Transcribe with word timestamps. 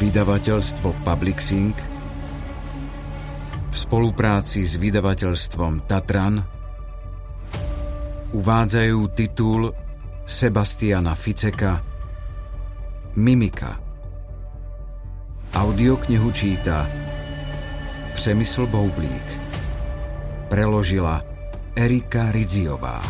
Vydavateľstvo 0.00 1.04
Publixing 1.04 1.76
v 3.68 3.76
spolupráci 3.76 4.64
s 4.64 4.80
vydavateľstvom 4.80 5.84
Tatran 5.84 6.40
uvádzajú 8.32 8.98
titul 9.12 9.68
Sebastiana 10.24 11.12
Ficeka 11.12 11.84
Mimika. 13.20 13.76
Audioknihu 15.52 16.32
číta 16.32 16.88
Přemysl 18.16 18.72
Boublík. 18.72 19.28
Preložila 20.48 21.20
Erika 21.76 22.32
Ridziová. 22.32 23.04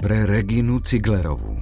Pre 0.00 0.18
Reginu 0.24 0.80
Ciglerovú. 0.80 1.55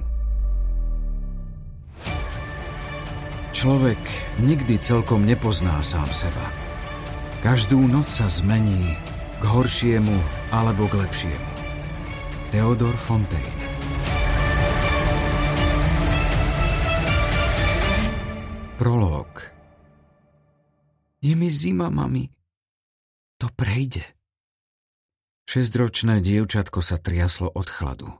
Človek 3.65 3.97
nikdy 4.45 4.77
celkom 4.77 5.25
nepozná 5.25 5.81
sám 5.81 6.05
seba. 6.13 6.45
Každú 7.41 7.81
noc 7.89 8.05
sa 8.13 8.29
zmení 8.29 8.93
k 9.41 9.43
horšiemu 9.43 10.13
alebo 10.53 10.85
k 10.85 11.01
lepšiemu. 11.01 11.49
Theodor 12.53 12.93
Fontaine 12.93 13.65
Prolog 18.77 19.33
Je 21.25 21.33
mi 21.33 21.49
zima, 21.49 21.89
mami. 21.89 22.29
To 23.41 23.49
prejde. 23.49 24.05
Šesťročné 25.49 26.21
dievčatko 26.21 26.85
sa 26.85 27.01
triaslo 27.01 27.49
od 27.49 27.65
chladu. 27.65 28.13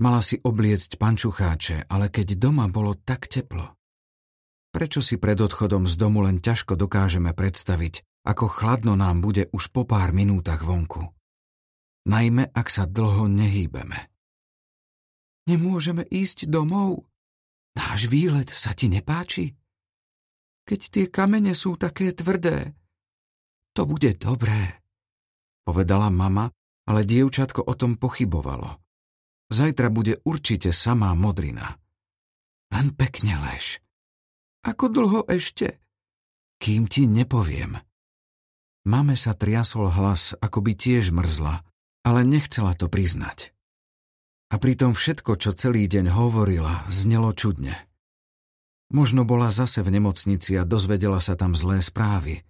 Mala 0.00 0.24
si 0.24 0.40
obliecť 0.40 0.96
pančucháče, 0.96 1.84
ale 1.84 2.08
keď 2.08 2.40
doma 2.40 2.64
bolo 2.72 2.96
tak 2.96 3.28
teplo, 3.28 3.83
Prečo 4.74 4.98
si 4.98 5.22
pred 5.22 5.38
odchodom 5.38 5.86
z 5.86 5.94
domu 5.94 6.26
len 6.26 6.42
ťažko 6.42 6.74
dokážeme 6.74 7.30
predstaviť, 7.30 8.02
ako 8.26 8.50
chladno 8.50 8.98
nám 8.98 9.22
bude 9.22 9.46
už 9.54 9.70
po 9.70 9.86
pár 9.86 10.10
minútach 10.10 10.66
vonku? 10.66 11.14
Najmä, 12.10 12.50
ak 12.50 12.66
sa 12.66 12.82
dlho 12.82 13.30
nehýbeme. 13.30 14.10
Nemôžeme 15.46 16.02
ísť 16.10 16.50
domov? 16.50 17.06
Náš 17.78 18.10
výlet 18.10 18.50
sa 18.50 18.74
ti 18.74 18.90
nepáči? 18.90 19.54
Keď 20.66 20.80
tie 20.90 21.04
kamene 21.06 21.54
sú 21.54 21.78
také 21.78 22.10
tvrdé, 22.10 22.74
to 23.78 23.86
bude 23.86 24.18
dobré, 24.18 24.82
povedala 25.62 26.10
mama, 26.10 26.50
ale 26.90 27.06
dievčatko 27.06 27.62
o 27.62 27.74
tom 27.78 27.94
pochybovalo. 27.94 28.82
Zajtra 29.54 29.86
bude 29.92 30.18
určite 30.26 30.74
samá 30.74 31.14
modrina. 31.14 31.78
Len 32.74 32.90
pekne 32.96 33.38
lež. 33.38 33.83
Ako 34.64 34.88
dlho 34.88 35.28
ešte? 35.28 35.76
Kým 36.56 36.88
ti 36.88 37.04
nepoviem. 37.04 37.76
Mame 38.88 39.16
sa 39.16 39.36
triasol 39.36 39.92
hlas, 39.92 40.32
ako 40.40 40.64
by 40.64 40.72
tiež 40.72 41.12
mrzla, 41.12 41.60
ale 42.04 42.20
nechcela 42.24 42.72
to 42.72 42.88
priznať. 42.88 43.52
A 44.52 44.60
pritom 44.60 44.96
všetko, 44.96 45.36
čo 45.36 45.52
celý 45.52 45.84
deň 45.84 46.12
hovorila, 46.12 46.84
znelo 46.88 47.36
čudne. 47.36 47.76
Možno 48.92 49.24
bola 49.28 49.52
zase 49.52 49.80
v 49.80 50.00
nemocnici 50.00 50.56
a 50.56 50.68
dozvedela 50.68 51.20
sa 51.20 51.36
tam 51.36 51.52
zlé 51.52 51.80
správy. 51.84 52.44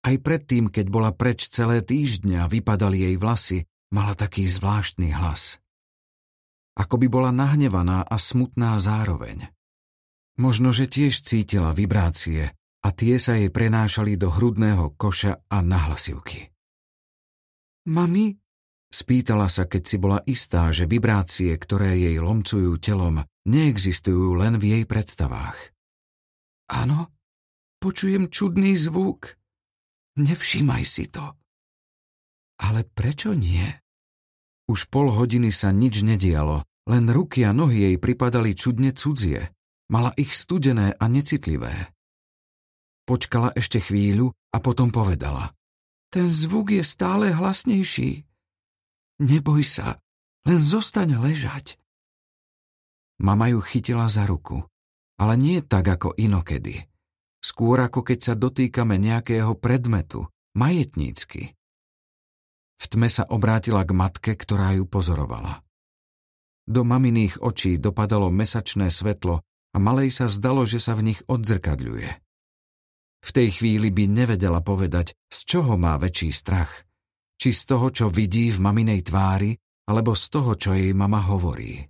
Aj 0.00 0.16
predtým, 0.16 0.72
keď 0.72 0.86
bola 0.88 1.10
preč 1.12 1.50
celé 1.52 1.84
týždňa 1.84 2.46
a 2.46 2.50
vypadali 2.50 3.04
jej 3.04 3.16
vlasy, 3.20 3.58
mala 3.92 4.16
taký 4.16 4.48
zvláštny 4.48 5.12
hlas. 5.12 5.60
Ako 6.78 6.96
by 6.96 7.06
bola 7.10 7.30
nahnevaná 7.34 8.06
a 8.06 8.16
smutná 8.16 8.78
zároveň. 8.80 9.52
Možno, 10.40 10.72
že 10.72 10.88
tiež 10.88 11.20
cítila 11.20 11.76
vibrácie 11.76 12.56
a 12.80 12.88
tie 12.96 13.20
sa 13.20 13.36
jej 13.36 13.52
prenášali 13.52 14.16
do 14.16 14.32
hrudného 14.32 14.96
koša 14.96 15.44
a 15.52 15.60
na 15.60 15.76
hlasivky. 15.84 16.48
Mami? 17.92 18.40
Spýtala 18.90 19.52
sa, 19.52 19.68
keď 19.68 19.82
si 19.84 19.96
bola 20.00 20.18
istá, 20.24 20.72
že 20.72 20.88
vibrácie, 20.88 21.52
ktoré 21.60 21.94
jej 21.94 22.16
lomcujú 22.18 22.74
telom, 22.80 23.22
neexistujú 23.46 24.34
len 24.34 24.56
v 24.56 24.80
jej 24.80 24.84
predstavách. 24.88 25.76
Áno, 26.72 27.12
počujem 27.78 28.32
čudný 28.32 28.74
zvuk. 28.80 29.36
Nevšímaj 30.18 30.82
si 30.88 31.06
to. 31.06 31.36
Ale 32.64 32.88
prečo 32.88 33.36
nie? 33.36 33.68
Už 34.66 34.88
pol 34.88 35.12
hodiny 35.12 35.52
sa 35.52 35.70
nič 35.70 36.00
nedialo, 36.00 36.64
len 36.88 37.04
ruky 37.12 37.44
a 37.44 37.52
nohy 37.52 37.92
jej 37.92 37.96
pripadali 38.00 38.56
čudne 38.56 38.96
cudzie. 38.96 39.52
Mala 39.90 40.14
ich 40.14 40.30
studené 40.38 40.94
a 40.94 41.04
necitlivé. 41.10 41.90
Počkala 43.10 43.50
ešte 43.58 43.82
chvíľu 43.82 44.30
a 44.54 44.62
potom 44.62 44.94
povedala. 44.94 45.50
Ten 46.14 46.30
zvuk 46.30 46.70
je 46.70 46.86
stále 46.86 47.34
hlasnejší. 47.34 48.22
Neboj 49.18 49.66
sa, 49.66 49.98
len 50.46 50.62
zostaň 50.62 51.18
ležať. 51.18 51.74
Mama 53.18 53.50
ju 53.50 53.58
chytila 53.58 54.06
za 54.06 54.30
ruku, 54.30 54.62
ale 55.18 55.34
nie 55.34 55.58
tak 55.58 55.90
ako 55.90 56.14
inokedy. 56.14 56.86
Skôr 57.42 57.82
ako 57.82 58.06
keď 58.06 58.18
sa 58.22 58.34
dotýkame 58.38 58.94
nejakého 58.94 59.58
predmetu, 59.58 60.30
majetnícky. 60.54 61.58
V 62.80 62.84
tme 62.88 63.10
sa 63.10 63.26
obrátila 63.26 63.82
k 63.82 63.92
matke, 63.92 64.32
ktorá 64.38 64.72
ju 64.78 64.86
pozorovala. 64.86 65.66
Do 66.64 66.86
maminých 66.86 67.42
očí 67.42 67.76
dopadalo 67.76 68.30
mesačné 68.30 68.88
svetlo 68.88 69.42
a 69.70 69.76
malej 69.78 70.10
sa 70.10 70.26
zdalo, 70.26 70.66
že 70.66 70.82
sa 70.82 70.98
v 70.98 71.12
nich 71.12 71.20
odzrkadľuje. 71.30 72.10
V 73.20 73.30
tej 73.36 73.48
chvíli 73.60 73.92
by 73.92 74.04
nevedela 74.08 74.64
povedať, 74.64 75.12
z 75.28 75.38
čoho 75.44 75.76
má 75.76 76.00
väčší 76.00 76.32
strach. 76.32 76.88
Či 77.36 77.52
z 77.52 77.62
toho, 77.68 77.88
čo 77.92 78.06
vidí 78.08 78.48
v 78.52 78.58
maminej 78.60 79.04
tvári, 79.04 79.56
alebo 79.88 80.16
z 80.16 80.24
toho, 80.32 80.56
čo 80.56 80.72
jej 80.72 80.92
mama 80.96 81.20
hovorí. 81.24 81.84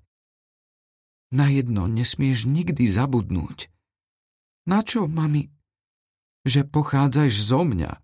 Na 1.30 1.46
jedno 1.46 1.86
nesmieš 1.86 2.50
nikdy 2.50 2.90
zabudnúť. 2.90 3.70
Na 4.66 4.82
čo, 4.82 5.06
mami? 5.06 5.46
Že 6.42 6.66
pochádzaš 6.66 7.32
zo 7.38 7.62
mňa. 7.62 8.02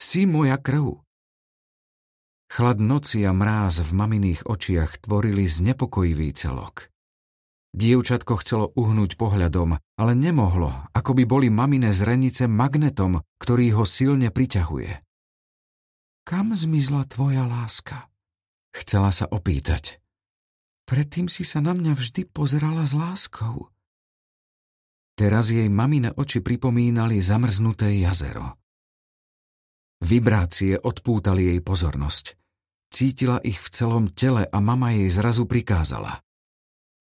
Si 0.00 0.24
moja 0.24 0.56
krv. 0.56 1.04
Chlad 2.48 2.78
noci 2.80 3.24
a 3.28 3.32
mráz 3.36 3.84
v 3.84 3.90
maminých 3.92 4.46
očiach 4.48 5.04
tvorili 5.04 5.44
znepokojivý 5.44 6.32
celok. 6.32 6.93
Dievčatko 7.74 8.38
chcelo 8.38 8.70
uhnúť 8.78 9.18
pohľadom, 9.18 9.74
ale 9.98 10.12
nemohlo, 10.14 10.70
ako 10.94 11.10
by 11.18 11.24
boli 11.26 11.50
mamine 11.50 11.90
zrenice 11.90 12.46
magnetom, 12.46 13.18
ktorý 13.42 13.74
ho 13.74 13.82
silne 13.82 14.30
priťahuje. 14.30 15.02
Kam 16.22 16.54
zmizla 16.54 17.02
tvoja 17.10 17.42
láska? 17.42 18.06
Chcela 18.70 19.10
sa 19.10 19.26
opýtať. 19.26 19.98
Predtým 20.86 21.26
si 21.26 21.42
sa 21.42 21.58
na 21.58 21.74
mňa 21.74 21.98
vždy 21.98 22.30
pozerala 22.30 22.86
s 22.86 22.94
láskou. 22.94 23.68
Teraz 25.18 25.50
jej 25.50 25.66
mamine 25.66 26.14
oči 26.14 26.46
pripomínali 26.46 27.18
zamrznuté 27.18 27.90
jazero. 27.98 28.54
Vibrácie 29.98 30.78
odpútali 30.78 31.54
jej 31.54 31.60
pozornosť. 31.62 32.38
Cítila 32.88 33.42
ich 33.42 33.58
v 33.58 33.68
celom 33.74 34.04
tele 34.14 34.46
a 34.46 34.58
mama 34.62 34.94
jej 34.94 35.10
zrazu 35.10 35.50
prikázala. 35.50 36.23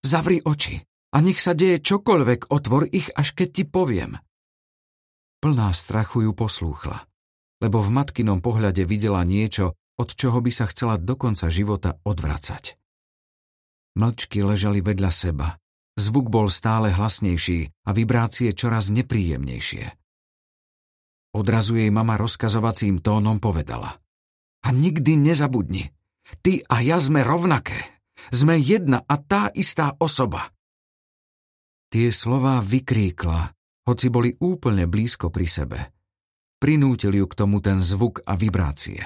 Zavri 0.03 0.43
oči 0.43 0.83
a 1.15 1.23
nech 1.23 1.39
sa 1.39 1.55
deje 1.55 1.79
čokoľvek, 1.79 2.51
otvor 2.51 2.91
ich, 2.91 3.07
až 3.15 3.31
keď 3.31 3.49
ti 3.55 3.63
poviem. 3.63 4.19
Plná 5.39 5.71
strachu 5.71 6.27
ju 6.27 6.31
poslúchla, 6.35 7.07
lebo 7.63 7.79
v 7.79 7.89
matkinom 7.95 8.43
pohľade 8.43 8.83
videla 8.83 9.23
niečo, 9.23 9.79
od 9.95 10.09
čoho 10.11 10.43
by 10.43 10.51
sa 10.51 10.65
chcela 10.67 10.99
do 10.99 11.15
konca 11.15 11.47
života 11.47 12.01
odvracať. 12.03 12.75
Mlčky 13.93 14.41
ležali 14.41 14.81
vedľa 14.81 15.11
seba. 15.13 15.47
Zvuk 15.93 16.33
bol 16.33 16.49
stále 16.49 16.89
hlasnejší 16.89 17.85
a 17.85 17.93
vibrácie 17.93 18.49
čoraz 18.57 18.89
nepríjemnejšie. 18.89 19.85
Odrazu 21.37 21.77
jej 21.77 21.93
mama 21.93 22.17
rozkazovacím 22.17 23.05
tónom 23.05 23.37
povedala. 23.37 24.01
A 24.65 24.73
nikdy 24.73 25.13
nezabudni, 25.13 25.93
ty 26.41 26.65
a 26.65 26.81
ja 26.81 26.97
sme 26.97 27.21
rovnaké. 27.21 27.92
Sme 28.29 28.61
jedna 28.61 29.03
a 29.03 29.15
tá 29.19 29.49
istá 29.51 29.97
osoba. 29.99 30.53
Tie 31.91 32.09
slová 32.09 32.63
vykríkla, 32.63 33.53
hoci 33.89 34.07
boli 34.07 34.31
úplne 34.39 34.87
blízko 34.87 35.29
pri 35.29 35.47
sebe. 35.49 35.79
Prinútil 36.57 37.19
ju 37.19 37.25
k 37.27 37.37
tomu 37.37 37.59
ten 37.59 37.83
zvuk 37.83 38.23
a 38.23 38.39
vibrácie. 38.39 39.03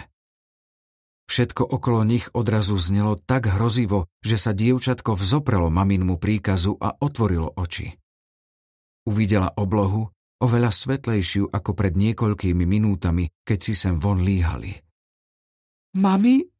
Všetko 1.28 1.68
okolo 1.68 2.08
nich 2.08 2.32
odrazu 2.32 2.80
znelo 2.80 3.20
tak 3.20 3.52
hrozivo, 3.52 4.08
že 4.24 4.40
sa 4.40 4.56
dievčatko 4.56 5.20
vzoprelo 5.20 5.68
maminmu 5.68 6.16
príkazu 6.16 6.80
a 6.80 6.96
otvorilo 6.96 7.52
oči. 7.60 7.92
Uvidela 9.04 9.52
oblohu, 9.60 10.08
oveľa 10.40 10.72
svetlejšiu 10.72 11.52
ako 11.52 11.72
pred 11.76 12.00
niekoľkými 12.00 12.64
minútami, 12.64 13.28
keď 13.44 13.60
si 13.60 13.74
sem 13.76 14.00
von 14.00 14.24
líhali. 14.24 14.72
Mami? 16.00 16.57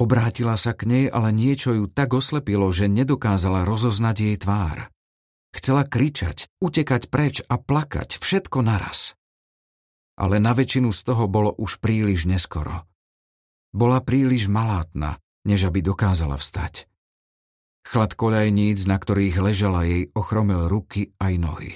Obrátila 0.00 0.56
sa 0.56 0.72
k 0.72 0.88
nej, 0.88 1.04
ale 1.12 1.28
niečo 1.28 1.76
ju 1.76 1.84
tak 1.84 2.16
oslepilo, 2.16 2.72
že 2.72 2.88
nedokázala 2.88 3.68
rozoznať 3.68 4.16
jej 4.16 4.36
tvár. 4.40 4.88
Chcela 5.52 5.84
kričať, 5.84 6.48
utekať 6.56 7.12
preč 7.12 7.44
a 7.44 7.60
plakať, 7.60 8.16
všetko 8.16 8.64
naraz. 8.64 9.12
Ale 10.16 10.40
na 10.40 10.56
väčšinu 10.56 10.88
z 10.88 11.00
toho 11.04 11.28
bolo 11.28 11.52
už 11.52 11.84
príliš 11.84 12.24
neskoro. 12.24 12.88
Bola 13.76 14.00
príliš 14.00 14.48
malátna, 14.48 15.20
než 15.44 15.68
aby 15.68 15.84
dokázala 15.84 16.40
vstať. 16.40 16.88
Chlad 17.84 18.16
koľajníc, 18.16 18.88
na 18.88 18.96
ktorých 18.96 19.36
ležela 19.36 19.84
jej, 19.84 20.08
ochromil 20.16 20.64
ruky 20.64 21.12
aj 21.20 21.34
nohy. 21.36 21.72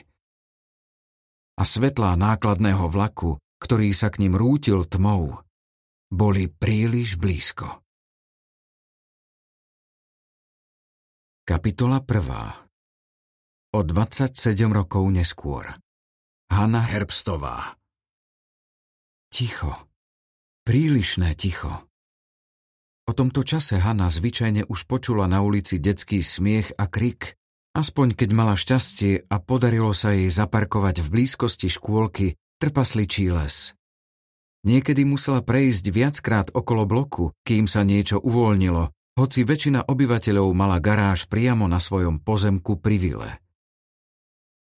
A 1.60 1.62
svetlá 1.68 2.16
nákladného 2.16 2.88
vlaku, 2.88 3.36
ktorý 3.60 3.92
sa 3.92 4.08
k 4.08 4.24
ním 4.24 4.32
rútil 4.32 4.88
tmou, 4.88 5.44
boli 6.08 6.48
príliš 6.48 7.20
blízko. 7.20 7.83
Kapitola 11.44 12.00
1. 12.00 13.76
O 13.76 13.80
27 13.84 14.32
rokov 14.72 15.04
neskôr. 15.12 15.76
Hanna 16.48 16.80
Herbstová. 16.80 17.76
Ticho. 19.28 19.76
Prílišné 20.64 21.36
ticho. 21.36 21.84
O 23.04 23.12
tomto 23.12 23.44
čase 23.44 23.76
Hanna 23.76 24.08
zvyčajne 24.08 24.64
už 24.72 24.88
počula 24.88 25.28
na 25.28 25.44
ulici 25.44 25.76
detský 25.76 26.24
smiech 26.24 26.72
a 26.80 26.88
krik, 26.88 27.36
aspoň 27.76 28.16
keď 28.16 28.30
mala 28.32 28.56
šťastie 28.56 29.28
a 29.28 29.36
podarilo 29.36 29.92
sa 29.92 30.16
jej 30.16 30.32
zaparkovať 30.32 31.04
v 31.04 31.08
blízkosti 31.12 31.68
škôlky 31.68 32.40
trpasličí 32.56 33.28
les. 33.28 33.76
Niekedy 34.64 35.04
musela 35.04 35.44
prejsť 35.44 35.84
viackrát 35.92 36.48
okolo 36.56 36.88
bloku, 36.88 37.36
kým 37.44 37.68
sa 37.68 37.84
niečo 37.84 38.16
uvoľnilo, 38.16 38.96
hoci 39.14 39.46
väčšina 39.46 39.86
obyvateľov 39.86 40.50
mala 40.50 40.82
garáž 40.82 41.30
priamo 41.30 41.70
na 41.70 41.78
svojom 41.78 42.18
pozemku 42.18 42.82
pri 42.82 42.96
vile. 42.98 43.30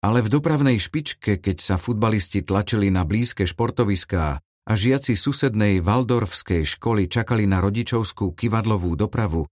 Ale 0.03 0.21
v 0.21 0.29
dopravnej 0.29 0.77
špičke, 0.77 1.41
keď 1.41 1.57
sa 1.57 1.75
futbalisti 1.81 2.45
tlačili 2.45 2.93
na 2.93 3.07
blízke 3.07 3.47
športoviská 3.47 4.37
a 4.41 4.71
žiaci 4.75 5.17
susednej 5.17 5.81
Waldorfskej 5.81 6.67
školy 6.67 7.09
čakali 7.09 7.49
na 7.49 7.63
rodičovskú 7.63 8.35
kivadlovú 8.37 8.93
dopravu, 8.93 9.49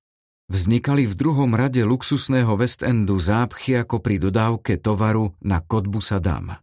vznikali 0.51 1.09
v 1.09 1.13
druhom 1.18 1.57
rade 1.57 1.81
luxusného 1.81 2.53
West 2.59 2.85
Endu 2.85 3.18
zápchy 3.18 3.81
ako 3.81 4.03
pri 4.03 4.21
dodávke 4.21 4.77
tovaru 4.77 5.33
na 5.41 5.63
Kotbusa 5.63 6.21
Dam. 6.21 6.53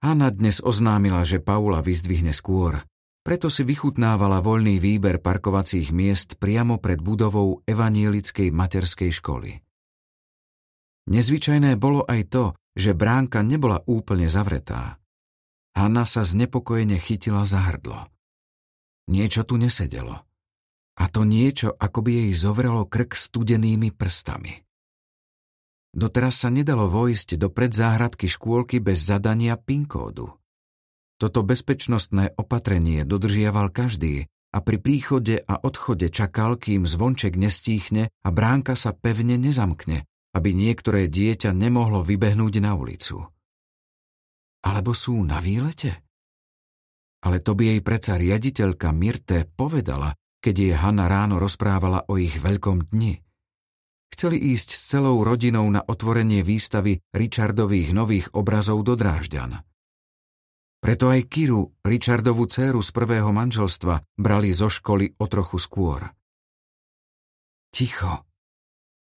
Hanna 0.00 0.30
dnes 0.32 0.62
oznámila, 0.62 1.26
že 1.26 1.42
Paula 1.42 1.82
vyzdvihne 1.82 2.32
skôr– 2.32 2.80
preto 3.26 3.50
si 3.50 3.66
vychutnávala 3.66 4.38
voľný 4.38 4.78
výber 4.78 5.18
parkovacích 5.18 5.90
miest 5.90 6.38
priamo 6.38 6.78
pred 6.78 7.02
budovou 7.02 7.58
evanielickej 7.66 8.54
materskej 8.54 9.10
školy. 9.10 9.50
Nezvyčajné 11.10 11.74
bolo 11.74 12.06
aj 12.06 12.20
to, 12.30 12.44
že 12.78 12.94
bránka 12.94 13.42
nebola 13.42 13.82
úplne 13.90 14.30
zavretá. 14.30 15.02
Hanna 15.74 16.06
sa 16.06 16.22
znepokojene 16.22 17.02
chytila 17.02 17.42
za 17.42 17.66
hrdlo. 17.66 18.06
Niečo 19.10 19.42
tu 19.42 19.58
nesedelo. 19.58 20.22
A 20.96 21.10
to 21.10 21.26
niečo, 21.26 21.74
ako 21.74 22.06
by 22.06 22.10
jej 22.22 22.30
zovrelo 22.30 22.86
krk 22.86 23.18
studenými 23.18 23.90
prstami. 23.90 24.54
Doteraz 25.90 26.46
sa 26.46 26.48
nedalo 26.54 26.86
vojsť 26.86 27.42
do 27.42 27.50
predzáhradky 27.50 28.30
škôlky 28.30 28.78
bez 28.78 29.02
zadania 29.02 29.58
PIN 29.58 29.90
kódu. 29.90 30.30
Toto 31.16 31.40
bezpečnostné 31.40 32.36
opatrenie 32.36 33.08
dodržiaval 33.08 33.72
každý 33.72 34.28
a 34.52 34.60
pri 34.60 34.76
príchode 34.80 35.40
a 35.40 35.56
odchode 35.60 36.12
čakal, 36.12 36.60
kým 36.60 36.84
zvonček 36.84 37.40
nestíchne 37.40 38.12
a 38.24 38.28
bránka 38.28 38.76
sa 38.76 38.92
pevne 38.92 39.40
nezamkne, 39.40 40.04
aby 40.36 40.50
niektoré 40.52 41.08
dieťa 41.08 41.56
nemohlo 41.56 42.04
vybehnúť 42.04 42.54
na 42.60 42.76
ulicu. 42.76 43.24
Alebo 44.64 44.92
sú 44.92 45.16
na 45.24 45.40
výlete? 45.40 46.04
Ale 47.24 47.40
to 47.40 47.56
by 47.56 47.74
jej 47.74 47.80
preca 47.80 48.20
riaditeľka 48.20 48.92
Mirte 48.92 49.48
povedala, 49.48 50.12
keď 50.44 50.54
jej 50.54 50.74
Hanna 50.76 51.08
ráno 51.08 51.40
rozprávala 51.40 52.04
o 52.12 52.20
ich 52.20 52.36
veľkom 52.36 52.92
dni. 52.92 53.18
Chceli 54.12 54.36
ísť 54.52 54.68
s 54.72 54.80
celou 54.92 55.24
rodinou 55.24 55.64
na 55.72 55.80
otvorenie 55.80 56.44
výstavy 56.44 57.00
Richardových 57.12 57.96
nových 57.96 58.26
obrazov 58.36 58.84
do 58.84 58.94
Drážďan. 58.96 59.75
Preto 60.78 61.10
aj 61.10 61.26
Kiru, 61.26 61.74
Richardovú 61.82 62.46
dceru 62.46 62.78
z 62.84 62.90
prvého 62.94 63.32
manželstva, 63.34 64.16
brali 64.20 64.54
zo 64.54 64.70
školy 64.70 65.18
o 65.18 65.26
trochu 65.26 65.58
skôr. 65.58 66.06
Ticho, 67.74 68.24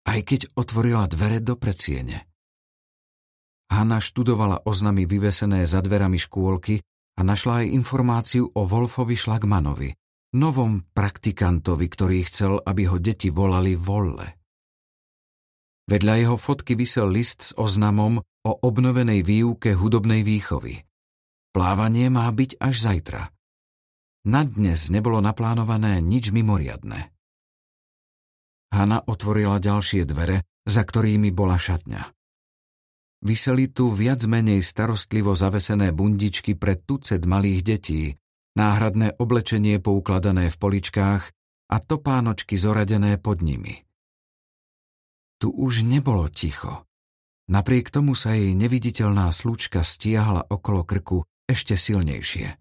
aj 0.07 0.19
keď 0.23 0.41
otvorila 0.55 1.05
dvere 1.11 1.43
do 1.43 1.59
predsiene. 1.59 2.25
Hanna 3.67 3.99
študovala 3.99 4.63
oznamy 4.63 5.03
vyvesené 5.03 5.67
za 5.67 5.83
dverami 5.83 6.15
škôlky 6.15 6.79
a 7.19 7.21
našla 7.21 7.67
aj 7.67 7.73
informáciu 7.75 8.47
o 8.47 8.61
Wolfovi 8.63 9.19
Šlagmanovi, 9.19 9.91
novom 10.39 10.87
praktikantovi, 10.95 11.85
ktorý 11.91 12.17
chcel, 12.31 12.63
aby 12.63 12.87
ho 12.87 12.95
deti 12.95 13.27
volali 13.27 13.75
Volle. 13.75 14.39
Vedľa 15.87 16.13
jeho 16.19 16.37
fotky 16.39 16.79
vysel 16.79 17.11
list 17.11 17.39
s 17.43 17.51
oznamom 17.59 18.19
o 18.23 18.51
obnovenej 18.63 19.23
výuke 19.23 19.75
hudobnej 19.75 20.23
výchovy. 20.23 20.86
Plávanie 21.57 22.13
má 22.13 22.29
byť 22.29 22.61
až 22.61 22.85
zajtra. 22.85 23.33
Na 24.29 24.45
dnes 24.45 24.93
nebolo 24.93 25.17
naplánované 25.25 25.97
nič 26.05 26.29
mimoriadne. 26.29 27.09
Hanna 28.69 29.01
otvorila 29.01 29.57
ďalšie 29.57 30.05
dvere, 30.05 30.45
za 30.69 30.85
ktorými 30.85 31.33
bola 31.33 31.57
šatňa. 31.57 32.13
Vyseli 33.25 33.73
tu 33.73 33.89
viac 33.89 34.21
menej 34.29 34.61
starostlivo 34.61 35.33
zavesené 35.33 35.89
bundičky 35.97 36.53
pre 36.53 36.77
tucet 36.77 37.25
malých 37.25 37.65
detí, 37.65 38.13
náhradné 38.53 39.17
oblečenie 39.17 39.81
poukladané 39.81 40.53
v 40.53 40.57
poličkách 40.61 41.23
a 41.73 41.75
topánočky 41.81 42.53
zoradené 42.53 43.17
pod 43.17 43.41
nimi. 43.41 43.81
Tu 45.41 45.49
už 45.49 45.81
nebolo 45.81 46.29
ticho. 46.29 46.85
Napriek 47.49 47.89
tomu 47.89 48.13
sa 48.13 48.37
jej 48.37 48.53
neviditeľná 48.53 49.33
slučka 49.33 49.81
stiahla 49.81 50.53
okolo 50.53 50.85
krku 50.85 51.25
ešte 51.47 51.79
silnejšie. 51.79 52.59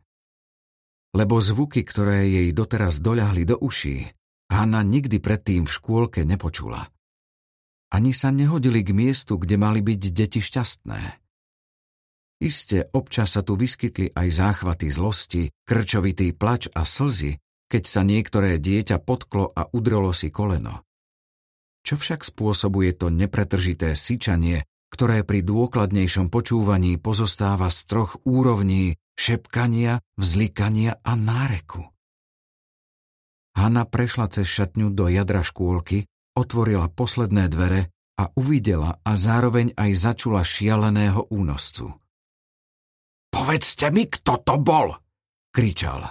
Lebo 1.12 1.42
zvuky, 1.42 1.82
ktoré 1.82 2.24
jej 2.30 2.48
doteraz 2.54 3.02
doľahli 3.02 3.42
do 3.44 3.58
uší, 3.58 4.06
Hanna 4.46 4.86
nikdy 4.86 5.18
predtým 5.18 5.66
v 5.66 5.74
škôlke 5.74 6.22
nepočula. 6.22 6.86
Ani 7.90 8.14
sa 8.14 8.30
nehodili 8.30 8.82
k 8.86 8.94
miestu, 8.94 9.38
kde 9.38 9.58
mali 9.58 9.82
byť 9.82 10.00
deti 10.14 10.40
šťastné. 10.42 11.00
Iste 12.36 12.92
občas 12.92 13.32
sa 13.32 13.40
tu 13.40 13.56
vyskytli 13.56 14.12
aj 14.12 14.28
záchvaty 14.28 14.92
zlosti, 14.92 15.42
krčovitý 15.64 16.36
plač 16.36 16.68
a 16.68 16.84
slzy, 16.84 17.40
keď 17.66 17.82
sa 17.88 18.04
niektoré 18.04 18.60
dieťa 18.60 19.00
potklo 19.02 19.50
a 19.50 19.66
udrolo 19.72 20.12
si 20.12 20.28
koleno. 20.28 20.84
Čo 21.86 21.96
však 21.96 22.26
spôsobuje 22.26 22.98
to 22.98 23.08
nepretržité 23.08 23.94
syčanie, 23.96 24.66
ktoré 24.90 25.26
pri 25.26 25.42
dôkladnejšom 25.42 26.30
počúvaní 26.30 26.96
pozostáva 26.96 27.68
z 27.68 27.78
troch 27.86 28.18
úrovní 28.22 28.96
šepkania, 29.16 30.04
vzlikania 30.16 31.00
a 31.02 31.12
náreku. 31.16 31.82
Hanna 33.56 33.88
prešla 33.88 34.28
cez 34.28 34.46
šatňu 34.46 34.92
do 34.92 35.08
jadra 35.08 35.40
škôlky, 35.40 36.04
otvorila 36.36 36.92
posledné 36.92 37.48
dvere 37.48 37.88
a 38.20 38.28
uvidela 38.36 39.00
a 39.00 39.12
zároveň 39.16 39.72
aj 39.72 39.90
začula 39.96 40.44
šialeného 40.44 41.32
únoscu. 41.32 41.96
Povedzte 43.32 43.88
mi, 43.92 44.08
kto 44.08 44.44
to 44.44 44.56
bol, 44.60 44.96
kričal. 45.52 46.04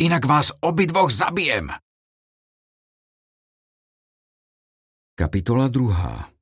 Inak 0.00 0.24
vás 0.28 0.52
obidvoch 0.64 1.08
zabijem. 1.08 1.72
Kapitola 5.14 5.70
2. 5.70 6.33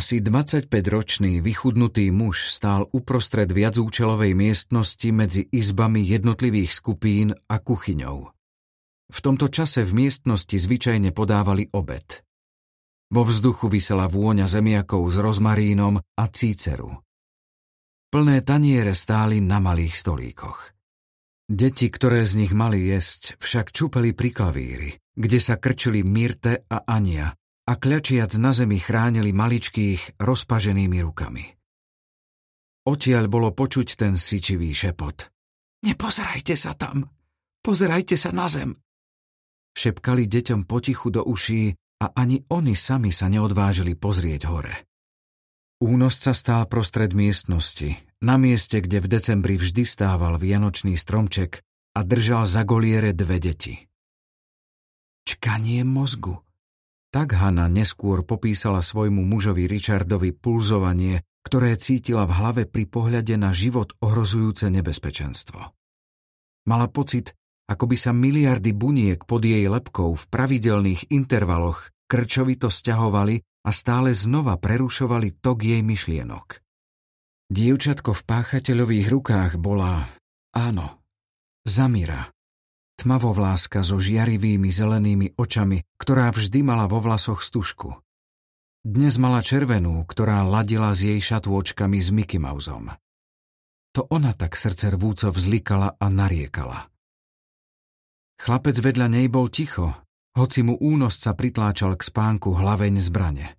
Asi 0.00 0.24
25-ročný 0.24 1.44
vychudnutý 1.44 2.08
muž 2.08 2.48
stál 2.48 2.88
uprostred 2.88 3.52
viacúčelovej 3.52 4.32
miestnosti 4.32 5.04
medzi 5.12 5.44
izbami 5.44 6.00
jednotlivých 6.00 6.72
skupín 6.72 7.36
a 7.36 7.60
kuchyňou. 7.60 8.32
V 9.12 9.18
tomto 9.20 9.52
čase 9.52 9.84
v 9.84 9.92
miestnosti 10.08 10.56
zvyčajne 10.56 11.12
podávali 11.12 11.68
obed. 11.76 12.24
Vo 13.12 13.28
vzduchu 13.28 13.68
vysela 13.68 14.08
vôňa 14.08 14.48
zemiakov 14.48 15.04
s 15.04 15.20
rozmarínom 15.20 16.00
a 16.00 16.24
cíceru. 16.32 17.04
Plné 18.08 18.40
taniere 18.40 18.96
stáli 18.96 19.44
na 19.44 19.60
malých 19.60 20.00
stolíkoch. 20.00 20.80
Deti, 21.44 21.92
ktoré 21.92 22.24
z 22.24 22.40
nich 22.40 22.56
mali 22.56 22.88
jesť, 22.88 23.36
však 23.36 23.68
čupeli 23.68 24.16
pri 24.16 24.32
klavíri, 24.32 24.90
kde 25.12 25.36
sa 25.44 25.60
krčili 25.60 26.00
Mirte 26.00 26.64
a 26.72 26.88
Ania, 26.88 27.36
a 27.70 27.78
kľačiac 27.78 28.34
na 28.42 28.50
zemi 28.50 28.82
chránili 28.82 29.30
maličkých 29.30 30.18
rozpaženými 30.18 30.98
rukami. 31.06 31.46
Odtiaľ 32.90 33.30
bolo 33.30 33.54
počuť 33.54 33.94
ten 33.94 34.18
sičivý 34.18 34.74
šepot. 34.74 35.30
Nepozerajte 35.86 36.58
sa 36.58 36.74
tam! 36.74 37.06
Pozerajte 37.62 38.18
sa 38.18 38.34
na 38.34 38.50
zem! 38.50 38.74
Šepkali 39.70 40.26
deťom 40.26 40.66
potichu 40.66 41.14
do 41.14 41.22
uší 41.22 41.78
a 42.02 42.10
ani 42.18 42.42
oni 42.50 42.74
sami 42.74 43.14
sa 43.14 43.30
neodvážili 43.30 43.94
pozrieť 43.94 44.50
hore. 44.50 44.74
Únosca 45.78 46.34
stál 46.34 46.66
prostred 46.66 47.14
miestnosti, 47.14 47.94
na 48.20 48.36
mieste, 48.36 48.82
kde 48.82 49.00
v 49.00 49.06
decembri 49.08 49.54
vždy 49.56 49.86
stával 49.86 50.36
vianočný 50.36 50.98
stromček 50.98 51.62
a 51.96 52.00
držal 52.02 52.44
za 52.44 52.66
goliere 52.66 53.14
dve 53.14 53.38
deti. 53.38 53.78
Čkanie 55.24 55.86
mozgu. 55.86 56.42
Tak 57.10 57.34
Hanna 57.34 57.66
neskôr 57.66 58.22
popísala 58.22 58.86
svojmu 58.86 59.26
mužovi 59.26 59.66
Richardovi 59.66 60.30
pulzovanie, 60.30 61.26
ktoré 61.42 61.74
cítila 61.74 62.22
v 62.30 62.36
hlave 62.38 62.62
pri 62.70 62.86
pohľade 62.86 63.34
na 63.34 63.50
život 63.50 63.90
ohrozujúce 63.98 64.70
nebezpečenstvo. 64.70 65.74
Mala 66.70 66.86
pocit, 66.86 67.34
ako 67.66 67.90
by 67.90 67.96
sa 67.98 68.14
miliardy 68.14 68.70
buniek 68.70 69.26
pod 69.26 69.42
jej 69.42 69.66
lepkou 69.66 70.14
v 70.14 70.24
pravidelných 70.30 71.10
intervaloch 71.10 71.90
krčovito 72.06 72.70
stiahovali 72.70 73.42
a 73.66 73.70
stále 73.70 74.14
znova 74.14 74.58
prerušovali 74.58 75.42
tok 75.42 75.66
jej 75.66 75.82
myšlienok. 75.82 76.62
Dievčatko 77.50 78.14
v 78.14 78.22
páchateľových 78.22 79.06
rukách 79.10 79.52
bola, 79.58 80.06
áno, 80.54 81.02
Zamira. 81.66 82.30
Tmavovláska 83.00 83.80
so 83.80 83.96
žiarivými 83.96 84.68
zelenými 84.68 85.32
očami, 85.40 85.80
ktorá 85.96 86.28
vždy 86.28 86.60
mala 86.60 86.84
vo 86.84 87.00
vlasoch 87.00 87.40
stužku. 87.40 87.96
Dnes 88.84 89.16
mala 89.16 89.40
červenú, 89.40 90.04
ktorá 90.04 90.44
ladila 90.44 90.92
s 90.92 91.08
jej 91.08 91.16
šatôčkami 91.16 91.96
s 91.96 92.12
Mickey 92.12 92.36
Mouseom. 92.36 92.92
To 93.96 94.04
ona 94.12 94.36
tak 94.36 94.52
srdce 94.52 94.92
rvúco 94.92 95.32
vzlikala 95.32 95.96
a 95.96 96.06
nariekala. 96.12 96.92
Chlapec 98.36 98.76
vedľa 98.76 99.08
nej 99.08 99.32
bol 99.32 99.48
ticho, 99.48 99.96
hoci 100.36 100.60
mu 100.60 100.76
únosca 100.76 101.32
pritláčal 101.32 101.96
k 101.96 102.04
spánku 102.04 102.52
hlaveň 102.52 103.00
zbrane. 103.00 103.56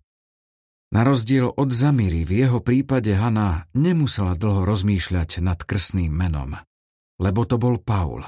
Na 0.93 1.01
rozdiel 1.01 1.49
od 1.49 1.73
Zamíry 1.73 2.29
v 2.29 2.45
jeho 2.45 2.61
prípade 2.61 3.17
Hanna 3.17 3.65
nemusela 3.73 4.37
dlho 4.37 4.69
rozmýšľať 4.69 5.41
nad 5.41 5.57
krsným 5.65 6.13
menom, 6.13 6.61
lebo 7.17 7.41
to 7.49 7.57
bol 7.57 7.81
Paul, 7.81 8.21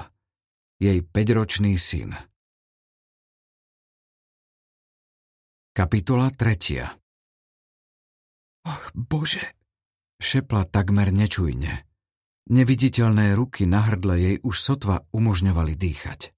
jej 0.78 0.98
päťročný 1.02 1.78
syn. 1.78 2.14
Kapitola 5.74 6.30
3 6.30 7.02
Och, 8.64 8.84
Bože! 8.94 9.44
Šepla 10.22 10.64
takmer 10.64 11.10
nečujne. 11.10 11.84
Neviditeľné 12.48 13.34
ruky 13.34 13.66
na 13.66 13.82
hrdle 13.82 14.14
jej 14.16 14.36
už 14.40 14.56
sotva 14.56 15.02
umožňovali 15.10 15.74
dýchať. 15.74 16.30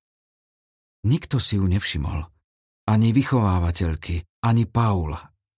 Nikto 1.06 1.38
si 1.38 1.60
ju 1.60 1.66
nevšimol. 1.66 2.24
Ani 2.86 3.10
vychovávateľky, 3.10 4.22
ani 4.46 4.64
Paul, 4.66 5.14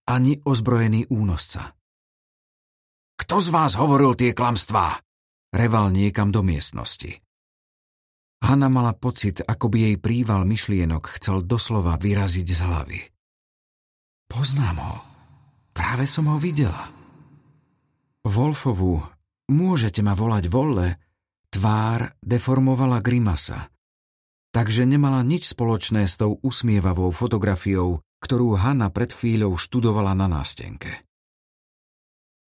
ani 0.08 0.40
ozbrojený 0.40 1.12
únosca. 1.12 1.76
Kto 3.16 3.44
z 3.44 3.48
vás 3.52 3.76
hovoril 3.76 4.16
tie 4.16 4.32
klamstvá? 4.32 4.96
Reval 5.52 5.92
niekam 5.92 6.32
do 6.32 6.40
miestnosti. 6.44 7.20
Hanna 8.38 8.70
mala 8.70 8.94
pocit, 8.94 9.42
ako 9.42 9.66
by 9.70 9.78
jej 9.90 9.96
príval 9.98 10.46
myšlienok 10.46 11.18
chcel 11.18 11.42
doslova 11.42 11.98
vyraziť 11.98 12.46
z 12.46 12.60
hlavy. 12.62 13.00
Poznám 14.30 14.76
ho. 14.78 14.96
Práve 15.74 16.06
som 16.06 16.30
ho 16.30 16.38
videla. 16.38 16.90
Wolfovu, 18.26 19.00
môžete 19.50 20.04
ma 20.04 20.12
volať 20.12 20.50
Volle, 20.50 21.00
tvár 21.48 22.12
deformovala 22.20 23.00
grimasa. 23.00 23.72
Takže 24.52 24.84
nemala 24.88 25.22
nič 25.22 25.54
spoločné 25.54 26.08
s 26.08 26.18
tou 26.18 26.36
usmievavou 26.40 27.12
fotografiou, 27.12 28.00
ktorú 28.18 28.58
Hanna 28.58 28.90
pred 28.90 29.14
chvíľou 29.14 29.54
študovala 29.54 30.12
na 30.18 30.26
nástenke. 30.26 31.04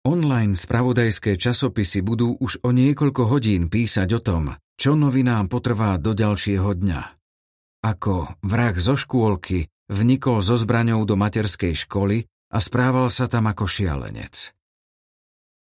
Online 0.01 0.57
spravodajské 0.57 1.37
časopisy 1.37 2.01
budú 2.01 2.33
už 2.41 2.65
o 2.65 2.73
niekoľko 2.73 3.23
hodín 3.29 3.69
písať 3.69 4.09
o 4.17 4.21
tom, 4.25 4.45
čo 4.81 4.97
novinám 4.97 5.53
potrvá 5.53 6.01
do 6.01 6.17
ďalšieho 6.17 6.73
dňa. 6.73 7.03
Ako 7.85 8.41
vrah 8.41 8.73
zo 8.81 8.97
škôlky 8.97 9.69
Vnikol 9.91 10.39
so 10.39 10.55
zbraňou 10.55 11.03
do 11.03 11.19
materskej 11.19 11.75
školy 11.75 12.23
a 12.55 12.63
správal 12.63 13.11
sa 13.11 13.27
tam 13.27 13.51
ako 13.51 13.67
šialenec. 13.67 14.55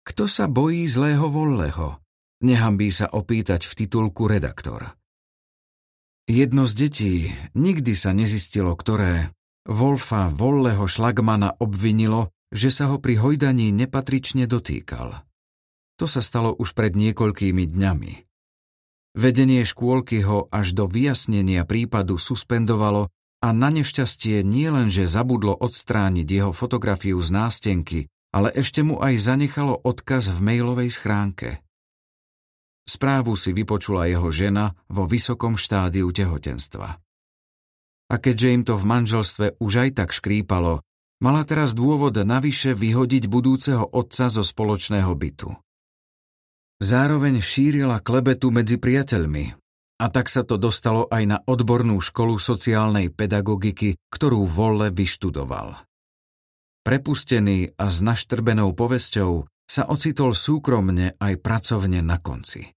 Kto 0.05 0.29
sa 0.29 0.45
bojí 0.45 0.85
zlého 0.85 1.33
volleho? 1.33 1.97
Nehambí 2.45 2.93
sa 2.93 3.09
opýtať 3.09 3.65
v 3.65 3.73
titulku 3.73 4.29
redaktor. 4.29 4.93
Jedno 6.29 6.69
z 6.69 6.73
detí, 6.77 7.15
nikdy 7.57 7.97
sa 7.97 8.13
nezistilo, 8.13 8.77
ktoré, 8.77 9.33
Wolfa 9.65 10.29
Volleho 10.29 10.85
Šlagmana 10.85 11.57
obvinilo, 11.57 12.29
že 12.53 12.69
sa 12.69 12.93
ho 12.93 13.01
pri 13.01 13.17
hojdaní 13.17 13.73
nepatrične 13.73 14.45
dotýkal. 14.45 15.25
To 15.97 16.05
sa 16.05 16.21
stalo 16.21 16.53
už 16.53 16.77
pred 16.77 16.93
niekoľkými 16.93 17.65
dňami. 17.65 18.32
Vedenie 19.13 19.61
škôlky 19.61 20.25
ho 20.25 20.49
až 20.49 20.73
do 20.73 20.89
vyjasnenia 20.89 21.69
prípadu 21.69 22.17
suspendovalo 22.17 23.13
a 23.45 23.47
na 23.53 23.69
nešťastie 23.69 24.41
nie 24.41 24.73
len, 24.73 24.89
že 24.89 25.05
zabudlo 25.05 25.53
odstrániť 25.53 26.25
jeho 26.25 26.51
fotografiu 26.55 27.21
z 27.21 27.29
nástenky, 27.29 27.99
ale 28.33 28.49
ešte 28.49 28.81
mu 28.81 28.97
aj 28.97 29.13
zanechalo 29.21 29.77
odkaz 29.85 30.33
v 30.33 30.39
mailovej 30.41 30.89
schránke. 30.89 31.61
Správu 32.89 33.37
si 33.37 33.53
vypočula 33.53 34.09
jeho 34.09 34.27
žena 34.33 34.73
vo 34.89 35.05
vysokom 35.05 35.55
štádiu 35.55 36.09
tehotenstva. 36.09 36.97
A 38.11 38.15
keďže 38.17 38.47
im 38.49 38.63
to 38.65 38.73
v 38.75 38.83
manželstve 38.89 39.45
už 39.61 39.73
aj 39.87 39.89
tak 40.03 40.09
škrípalo, 40.11 40.83
mala 41.21 41.41
teraz 41.47 41.71
dôvod 41.71 42.17
navyše 42.17 42.73
vyhodiť 42.75 43.29
budúceho 43.29 43.85
otca 43.87 44.27
zo 44.27 44.43
spoločného 44.43 45.13
bytu. 45.13 45.53
Zároveň 46.83 47.39
šírila 47.39 48.03
klebetu 48.03 48.51
medzi 48.51 48.75
priateľmi, 48.75 49.55
a 50.03 50.05
tak 50.11 50.27
sa 50.27 50.43
to 50.43 50.59
dostalo 50.59 51.07
aj 51.07 51.23
na 51.23 51.37
odbornú 51.39 52.03
školu 52.03 52.35
sociálnej 52.35 53.07
pedagogiky, 53.07 53.95
ktorú 54.11 54.43
Volle 54.43 54.91
vyštudoval. 54.91 55.79
Prepustený 56.83 57.71
a 57.79 57.87
s 57.87 58.03
naštrbenou 58.03 58.75
povesťou 58.75 59.47
sa 59.63 59.87
ocitol 59.87 60.35
súkromne 60.35 61.15
aj 61.23 61.39
pracovne 61.39 62.03
na 62.03 62.19
konci. 62.19 62.67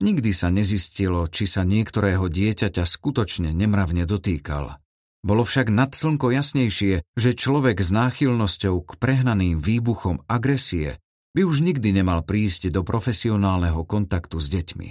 Nikdy 0.00 0.32
sa 0.32 0.48
nezistilo, 0.48 1.28
či 1.28 1.44
sa 1.44 1.60
niektorého 1.60 2.24
dieťaťa 2.32 2.88
skutočne 2.88 3.52
nemravne 3.52 4.08
dotýkal. 4.08 4.80
Bolo 5.20 5.44
však 5.44 5.68
nad 5.68 5.92
slnko 5.92 6.32
jasnejšie, 6.32 7.04
že 7.20 7.30
človek 7.36 7.84
s 7.84 7.92
náchylnosťou 7.92 8.80
k 8.80 8.90
prehnaným 8.96 9.60
výbuchom 9.60 10.24
agresie 10.24 11.03
by 11.34 11.42
už 11.42 11.66
nikdy 11.66 11.90
nemal 11.90 12.22
prísť 12.22 12.70
do 12.70 12.86
profesionálneho 12.86 13.82
kontaktu 13.82 14.38
s 14.38 14.46
deťmi. 14.48 14.88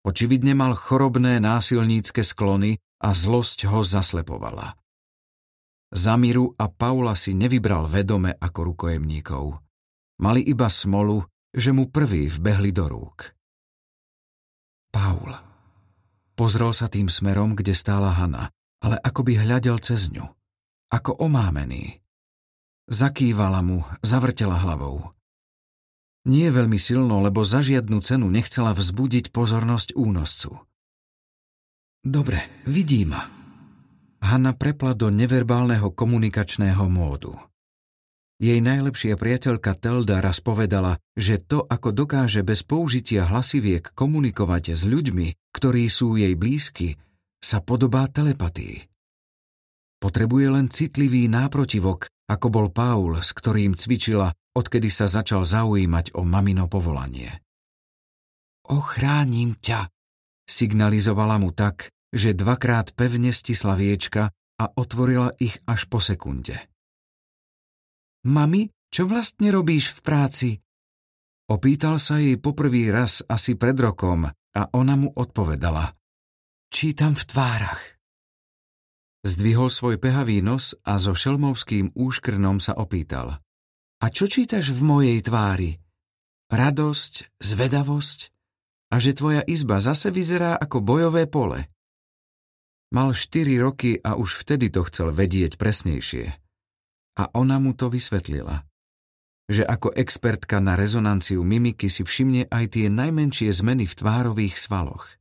Očividne 0.00 0.56
mal 0.56 0.72
chorobné 0.72 1.36
násilnícke 1.44 2.24
sklony 2.24 2.80
a 3.04 3.12
zlosť 3.12 3.68
ho 3.68 3.84
zaslepovala. 3.84 4.80
Zamiru 5.92 6.56
a 6.56 6.72
Paula 6.72 7.12
si 7.12 7.36
nevybral 7.36 7.84
vedome 7.84 8.32
ako 8.32 8.72
rukojemníkov. 8.72 9.44
Mali 10.24 10.40
iba 10.46 10.72
smolu, 10.72 11.20
že 11.52 11.74
mu 11.74 11.92
prvý 11.92 12.30
vbehli 12.30 12.70
do 12.72 12.88
rúk. 12.88 13.36
Paul. 14.88 15.34
Pozrel 16.32 16.72
sa 16.72 16.88
tým 16.88 17.12
smerom, 17.12 17.52
kde 17.52 17.76
stála 17.76 18.16
Hanna, 18.16 18.48
ale 18.80 18.96
ako 18.96 19.20
by 19.28 19.32
hľadel 19.44 19.76
cez 19.84 20.08
ňu. 20.08 20.24
Ako 20.88 21.20
omámený. 21.20 22.00
Zakývala 22.90 23.62
mu, 23.62 23.86
zavrtela 24.02 24.58
hlavou. 24.58 25.14
Nie 26.26 26.50
veľmi 26.50 26.74
silno, 26.74 27.22
lebo 27.22 27.46
za 27.46 27.62
žiadnu 27.62 28.02
cenu 28.02 28.26
nechcela 28.26 28.74
vzbudiť 28.74 29.30
pozornosť 29.30 29.94
únoscu. 29.94 30.58
Dobre, 32.02 32.42
vidí 32.66 33.06
ma. 33.06 33.30
Hanna 34.20 34.52
prepla 34.58 34.98
do 34.98 35.06
neverbálneho 35.08 35.94
komunikačného 35.94 36.82
módu. 36.90 37.38
Jej 38.42 38.58
najlepšia 38.58 39.14
priateľka 39.14 39.78
Telda 39.78 40.18
raz 40.18 40.42
povedala, 40.42 40.98
že 41.14 41.38
to, 41.38 41.62
ako 41.62 41.94
dokáže 41.94 42.42
bez 42.42 42.66
použitia 42.66 43.28
hlasiviek 43.28 43.94
komunikovať 43.94 44.74
s 44.74 44.82
ľuďmi, 44.82 45.54
ktorí 45.54 45.86
sú 45.86 46.18
jej 46.18 46.34
blízky, 46.34 46.98
sa 47.38 47.62
podobá 47.62 48.10
telepatii. 48.10 48.89
Potrebuje 50.00 50.46
len 50.48 50.66
citlivý 50.72 51.28
náprotivok, 51.28 52.08
ako 52.32 52.46
bol 52.48 52.66
Paul, 52.72 53.20
s 53.20 53.36
ktorým 53.36 53.76
cvičila 53.76 54.32
odkedy 54.56 54.88
sa 54.90 55.06
začal 55.06 55.44
zaujímať 55.46 56.16
o 56.16 56.24
mamino 56.26 56.66
povolanie. 56.66 57.44
Ochránim 58.70 59.58
ťa, 59.58 59.90
signalizovala 60.46 61.36
mu 61.38 61.50
tak, 61.52 61.90
že 62.10 62.34
dvakrát 62.34 62.94
pevne 62.94 63.30
stisla 63.30 63.78
viečka 63.78 64.30
a 64.58 64.64
otvorila 64.74 65.34
ich 65.38 65.58
až 65.66 65.86
po 65.86 66.02
sekunde. 66.02 66.58
Mami, 68.26 68.68
čo 68.90 69.06
vlastne 69.06 69.48
robíš 69.54 69.96
v 69.96 70.00
práci? 70.02 70.48
Opýtal 71.50 71.98
sa 71.98 72.22
jej 72.22 72.38
poprvý 72.38 72.94
raz 72.94 73.26
asi 73.26 73.58
pred 73.58 73.74
rokom 73.74 74.28
a 74.30 74.62
ona 74.74 74.94
mu 74.94 75.10
odpovedala. 75.10 75.94
Čítam 76.70 77.18
v 77.18 77.24
tvárach. 77.26 77.99
Zdvihol 79.20 79.68
svoj 79.68 80.00
pehavý 80.00 80.40
nos 80.40 80.72
a 80.80 80.96
so 80.96 81.12
šelmovským 81.12 81.92
úškrnom 81.92 82.56
sa 82.56 82.72
opýtal. 82.72 83.36
A 84.00 84.06
čo 84.08 84.24
čítaš 84.24 84.72
v 84.72 84.80
mojej 84.80 85.18
tvári? 85.20 85.76
Radosť, 86.48 87.36
zvedavosť? 87.36 88.20
A 88.90 88.96
že 88.96 89.12
tvoja 89.12 89.44
izba 89.44 89.84
zase 89.84 90.08
vyzerá 90.08 90.56
ako 90.56 90.80
bojové 90.80 91.28
pole. 91.28 91.68
Mal 92.90 93.12
štyri 93.12 93.60
roky 93.60 94.00
a 94.00 94.16
už 94.16 94.42
vtedy 94.42 94.72
to 94.72 94.82
chcel 94.88 95.12
vedieť 95.12 95.60
presnejšie. 95.60 96.26
A 97.20 97.28
ona 97.36 97.60
mu 97.60 97.76
to 97.76 97.92
vysvetlila. 97.92 98.64
Že 99.46 99.68
ako 99.68 99.94
expertka 100.00 100.64
na 100.64 100.80
rezonanciu 100.80 101.44
mimiky 101.44 101.92
si 101.92 102.02
všimne 102.02 102.48
aj 102.48 102.64
tie 102.72 102.88
najmenšie 102.88 103.52
zmeny 103.52 103.84
v 103.84 103.94
tvárových 103.94 104.56
svaloch. 104.56 105.12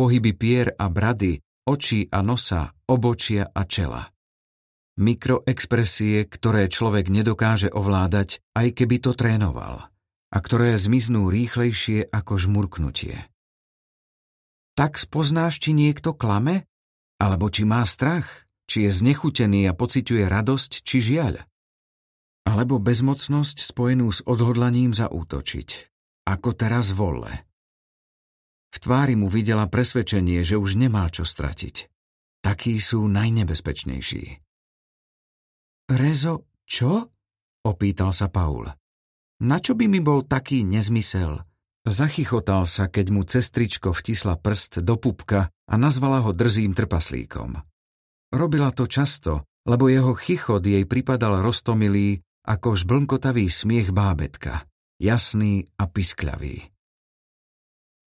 Pohyby 0.00 0.32
pier 0.32 0.72
a 0.80 0.88
brady, 0.88 1.44
očí 1.68 2.10
a 2.10 2.20
nosa, 2.20 2.74
obočia 2.90 3.48
a 3.50 3.62
čela. 3.64 4.10
Mikroexpresie, 5.00 6.28
ktoré 6.28 6.68
človek 6.68 7.08
nedokáže 7.08 7.72
ovládať, 7.72 8.44
aj 8.52 8.76
keby 8.76 8.96
to 9.00 9.16
trénoval, 9.16 9.88
a 10.28 10.36
ktoré 10.36 10.76
zmiznú 10.76 11.32
rýchlejšie 11.32 12.12
ako 12.12 12.36
žmurknutie. 12.36 13.16
Tak 14.76 15.00
spoznáš, 15.00 15.60
či 15.60 15.76
niekto 15.76 16.16
klame? 16.16 16.68
Alebo 17.20 17.48
či 17.52 17.68
má 17.68 17.84
strach? 17.84 18.48
Či 18.68 18.88
je 18.88 18.90
znechutený 18.92 19.68
a 19.68 19.76
pociťuje 19.76 20.24
radosť, 20.28 20.80
či 20.80 20.96
žiaľ? 21.04 21.44
Alebo 22.48 22.80
bezmocnosť 22.80 23.60
spojenú 23.60 24.08
s 24.08 24.24
odhodlaním 24.24 24.96
zaútočiť, 24.96 25.68
ako 26.24 26.48
teraz 26.56 26.90
volle. 26.90 27.51
V 28.72 28.76
tvári 28.80 29.12
mu 29.12 29.28
videla 29.28 29.68
presvedčenie, 29.68 30.40
že 30.40 30.56
už 30.56 30.80
nemá 30.80 31.12
čo 31.12 31.28
stratiť. 31.28 31.92
Takí 32.40 32.80
sú 32.80 33.04
najnebezpečnejší. 33.04 34.40
Rezo, 35.92 36.48
čo? 36.64 37.12
Opýtal 37.62 38.16
sa 38.16 38.32
Paul. 38.32 38.72
Na 39.44 39.60
čo 39.60 39.76
by 39.76 39.86
mi 39.92 40.00
bol 40.00 40.24
taký 40.24 40.64
nezmysel? 40.64 41.44
Zachychotal 41.84 42.64
sa, 42.64 42.88
keď 42.88 43.06
mu 43.12 43.22
cestričko 43.26 43.92
vtisla 43.92 44.38
prst 44.38 44.80
do 44.80 44.96
pupka 44.96 45.50
a 45.50 45.74
nazvala 45.74 46.22
ho 46.24 46.30
drzým 46.30 46.72
trpaslíkom. 46.72 47.58
Robila 48.32 48.70
to 48.72 48.88
často, 48.88 49.44
lebo 49.68 49.90
jeho 49.92 50.16
chichot 50.16 50.64
jej 50.64 50.86
pripadal 50.88 51.42
roztomilý 51.42 52.22
ako 52.46 52.74
žblnkotavý 52.74 53.46
smiech 53.46 53.94
bábetka, 53.94 54.66
jasný 54.98 55.68
a 55.78 55.86
piskľavý. 55.86 56.72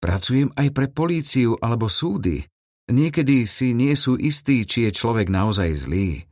Pracujem 0.05 0.53
aj 0.53 0.69
pre 0.69 0.85
políciu 0.93 1.57
alebo 1.57 1.89
súdy, 1.89 2.45
Niekedy 2.85 3.49
si 3.49 3.73
nie 3.73 3.97
sú 3.97 4.13
istí, 4.13 4.61
či 4.61 4.89
je 4.89 4.91
človek 4.93 5.25
naozaj 5.33 5.73
zlý. 5.73 6.29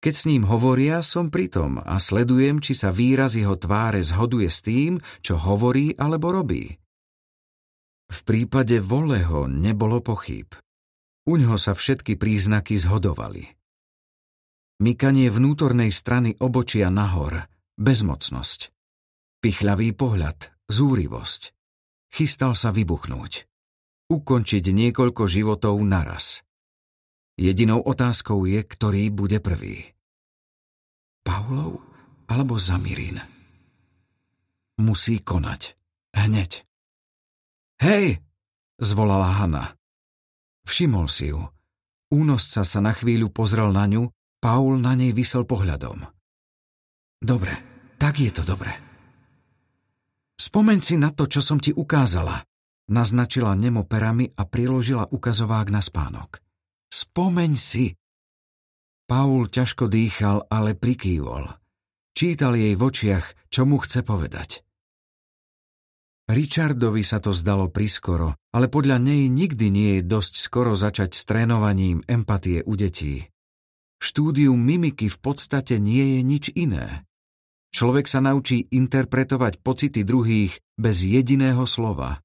Keď 0.00 0.14
s 0.16 0.24
ním 0.24 0.48
hovoria, 0.48 1.04
som 1.04 1.28
pritom 1.28 1.76
a 1.76 2.00
sledujem, 2.00 2.64
či 2.64 2.72
sa 2.72 2.88
výraz 2.88 3.36
jeho 3.36 3.52
tváre 3.52 4.00
zhoduje 4.00 4.48
s 4.48 4.64
tým, 4.64 4.96
čo 5.20 5.36
hovorí 5.36 5.92
alebo 6.00 6.32
robí. 6.32 6.72
V 8.08 8.18
prípade 8.24 8.80
Voleho 8.80 9.44
nebolo 9.44 10.00
pochyb. 10.00 10.48
Uňho 11.28 11.60
sa 11.60 11.76
všetky 11.76 12.16
príznaky 12.16 12.80
zhodovali. 12.80 13.44
Mykanie 14.80 15.28
vnútornej 15.28 15.92
strany 15.92 16.32
obočia 16.40 16.88
nahor, 16.88 17.44
bezmocnosť. 17.76 18.72
Pichľavý 19.44 19.92
pohľad, 19.92 20.48
zúrivosť. 20.72 21.59
Chystal 22.10 22.58
sa 22.58 22.74
vybuchnúť 22.74 23.50
ukončiť 24.10 24.74
niekoľko 24.74 25.22
životov 25.30 25.78
naraz. 25.86 26.42
Jedinou 27.38 27.80
otázkou 27.80 28.44
je, 28.44 28.60
ktorý 28.66 29.08
bude 29.14 29.38
prvý. 29.38 29.94
Paulov 31.22 31.78
alebo 32.26 32.58
Zamirín? 32.58 33.22
Musí 34.82 35.22
konať. 35.22 35.78
Hneď. 36.10 36.66
Hej! 37.80 38.18
zvolala 38.82 39.40
Hanna. 39.40 39.78
Všimol 40.66 41.06
si 41.06 41.30
ju. 41.30 41.46
Únosca 42.10 42.66
sa 42.66 42.80
na 42.82 42.90
chvíľu 42.90 43.30
pozrel 43.30 43.70
na 43.70 43.86
ňu, 43.86 44.10
Paul 44.42 44.82
na 44.82 44.98
nej 44.98 45.14
vysel 45.14 45.46
pohľadom. 45.46 46.02
Dobre, 47.22 47.54
tak 48.00 48.18
je 48.18 48.32
to 48.34 48.42
dobre. 48.42 48.89
Spomeň 50.40 50.78
si 50.80 50.96
na 50.96 51.12
to, 51.12 51.28
čo 51.28 51.44
som 51.44 51.60
ti 51.60 51.68
ukázala. 51.68 52.40
Naznačila 52.88 53.52
nemo 53.52 53.84
perami 53.84 54.24
a 54.32 54.48
priložila 54.48 55.12
ukazovák 55.12 55.68
na 55.68 55.84
spánok. 55.84 56.40
Spomeň 56.88 57.52
si! 57.60 57.92
Paul 59.04 59.52
ťažko 59.52 59.92
dýchal, 59.92 60.48
ale 60.48 60.72
prikývol. 60.72 61.44
Čítal 62.16 62.56
jej 62.56 62.72
v 62.72 62.82
očiach, 62.88 63.52
čo 63.52 63.68
mu 63.68 63.76
chce 63.84 64.00
povedať. 64.00 64.64
Richardovi 66.30 67.04
sa 67.04 67.20
to 67.20 67.36
zdalo 67.36 67.68
priskoro, 67.68 68.38
ale 68.56 68.72
podľa 68.72 68.96
nej 68.96 69.28
nikdy 69.28 69.66
nie 69.68 69.90
je 70.00 70.08
dosť 70.08 70.40
skoro 70.40 70.72
začať 70.72 71.10
s 71.12 71.26
trénovaním 71.28 72.00
empatie 72.08 72.64
u 72.64 72.80
detí. 72.80 73.28
Štúdium 74.00 74.56
mimiky 74.56 75.12
v 75.12 75.18
podstate 75.20 75.76
nie 75.76 76.16
je 76.16 76.20
nič 76.24 76.44
iné. 76.56 77.04
Človek 77.70 78.10
sa 78.10 78.18
naučí 78.18 78.66
interpretovať 78.66 79.62
pocity 79.62 80.02
druhých 80.02 80.58
bez 80.74 81.06
jediného 81.06 81.62
slova. 81.64 82.18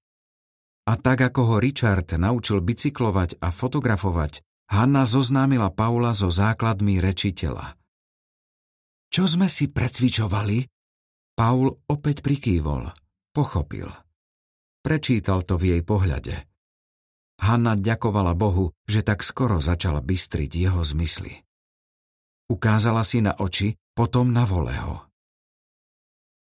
A 0.85 0.93
tak 0.97 1.21
ako 1.21 1.41
ho 1.49 1.55
Richard 1.57 2.09
naučil 2.17 2.61
bicyklovať 2.61 3.41
a 3.41 3.49
fotografovať, 3.49 4.41
Hanna 4.69 5.05
zoznámila 5.05 5.69
Paula 5.69 6.17
so 6.17 6.33
základmi 6.33 6.97
reči 6.97 7.33
tela. 7.33 7.77
Čo 9.13 9.29
sme 9.29 9.45
si 9.45 9.69
precvičovali? 9.69 10.65
Paul 11.37 11.69
opäť 11.85 12.25
prikývol. 12.25 12.89
Pochopil. 13.29 13.89
Prečítal 14.81 15.45
to 15.45 15.61
v 15.61 15.77
jej 15.77 15.81
pohľade. 15.85 16.35
Hanna 17.41 17.75
ďakovala 17.77 18.33
Bohu, 18.33 18.71
že 18.87 19.03
tak 19.03 19.21
skoro 19.21 19.59
začala 19.59 19.99
bystriť 19.99 20.49
jeho 20.49 20.81
zmysly. 20.81 21.43
Ukázala 22.47 23.03
si 23.03 23.19
na 23.19 23.35
oči, 23.35 23.75
potom 23.93 24.31
na 24.31 24.45
voleho. 24.45 25.04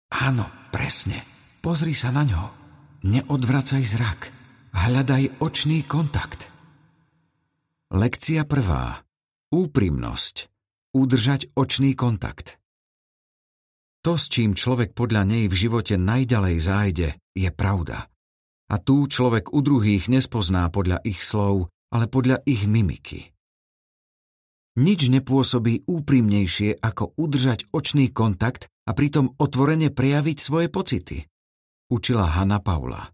Áno, 0.09 0.49
presne. 0.73 1.21
Pozri 1.61 1.93
sa 1.93 2.09
na 2.09 2.25
ňo. 2.25 2.43
Neodvracaj 3.05 3.83
zrak. 3.85 4.21
Hľadaj 4.73 5.41
očný 5.41 5.85
kontakt. 5.85 6.49
Lekcia 7.93 8.45
prvá. 8.45 9.05
Úprimnosť. 9.53 10.49
Udržať 10.93 11.53
očný 11.53 11.93
kontakt. 11.93 12.57
To, 14.01 14.15
s 14.17 14.31
čím 14.31 14.55
človek 14.55 14.95
podľa 14.95 15.27
nej 15.27 15.45
v 15.51 15.55
živote 15.55 15.99
najďalej 15.99 16.55
zájde, 16.57 17.09
je 17.35 17.49
pravda. 17.51 18.07
A 18.69 18.75
tu 18.79 19.05
človek 19.09 19.51
u 19.51 19.59
druhých 19.59 20.07
nespozná 20.07 20.69
podľa 20.71 21.03
ich 21.03 21.19
slov, 21.19 21.67
ale 21.89 22.05
podľa 22.05 22.41
ich 22.45 22.63
mimiky. 22.69 23.33
Nič 24.79 25.11
nepôsobí 25.11 25.83
úprimnejšie, 25.83 26.79
ako 26.79 27.19
udržať 27.19 27.67
očný 27.75 28.15
kontakt 28.15 28.71
a 28.87 28.95
pritom 28.95 29.35
otvorene 29.35 29.91
prejaviť 29.91 30.37
svoje 30.39 30.71
pocity 30.71 31.27
učila 31.89 32.25
Hanna 32.37 32.61
Paula. 32.61 33.11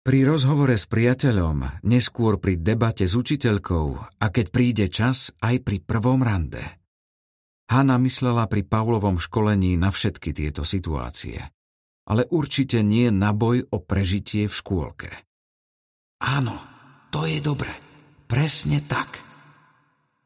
Pri 0.00 0.24
rozhovore 0.24 0.80
s 0.80 0.88
priateľom, 0.88 1.84
neskôr 1.84 2.40
pri 2.40 2.56
debate 2.56 3.04
s 3.04 3.12
učiteľkou 3.12 3.86
a 4.16 4.26
keď 4.32 4.46
príde 4.48 4.86
čas 4.88 5.28
aj 5.44 5.60
pri 5.60 5.84
prvom 5.84 6.24
rande. 6.24 6.62
Hanna 7.68 8.00
myslela 8.00 8.48
pri 8.48 8.64
Paulovom 8.64 9.20
školení 9.20 9.76
na 9.76 9.92
všetky 9.92 10.32
tieto 10.32 10.64
situácie, 10.64 11.38
ale 12.08 12.26
určite 12.32 12.80
nie 12.80 13.12
na 13.12 13.36
boj 13.36 13.68
o 13.70 13.78
prežitie 13.78 14.48
v 14.48 14.54
škôlke. 14.56 15.10
Áno, 16.24 16.56
to 17.12 17.28
je 17.28 17.38
dobre. 17.38 17.70
Presne 18.26 18.80
tak. 18.82 19.29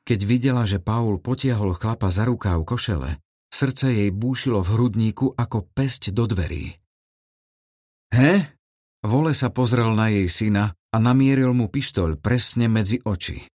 Keď 0.04 0.20
videla, 0.28 0.68
že 0.68 0.84
Paul 0.84 1.16
potiahol 1.16 1.72
chlapa 1.72 2.12
za 2.12 2.28
rukáv 2.28 2.60
košele, 2.68 3.16
srdce 3.48 3.88
jej 3.88 4.10
búšilo 4.12 4.60
v 4.60 4.68
hrudníku 4.76 5.32
ako 5.32 5.64
pesť 5.72 6.12
do 6.12 6.28
dverí. 6.28 6.76
He? 8.12 8.44
Vole 9.04 9.32
sa 9.32 9.48
pozrel 9.48 9.96
na 9.96 10.12
jej 10.12 10.28
syna 10.28 10.72
a 10.72 10.96
namieril 11.00 11.56
mu 11.56 11.72
pištoľ 11.72 12.20
presne 12.20 12.68
medzi 12.68 13.00
oči. 13.00 13.48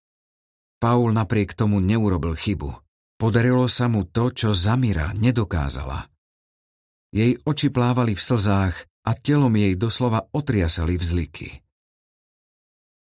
Paul 0.79 1.11
napriek 1.11 1.51
tomu 1.51 1.83
neurobil 1.83 2.35
chybu. 2.35 2.71
Podarilo 3.17 3.65
sa 3.65 3.89
mu 3.89 4.05
to, 4.05 4.29
čo 4.29 4.53
Zamira 4.53 5.09
nedokázala. 5.17 6.05
Jej 7.09 7.41
oči 7.43 7.67
plávali 7.73 8.13
v 8.13 8.21
slzách 8.21 8.75
a 9.07 9.11
telom 9.17 9.55
jej 9.55 9.73
doslova 9.73 10.27
otriasali 10.35 10.99
vzliky. 10.99 11.49